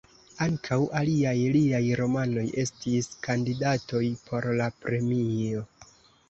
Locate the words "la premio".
4.63-5.63